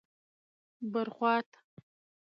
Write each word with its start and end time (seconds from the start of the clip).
بر 0.91 1.07
خوات: 1.15 1.49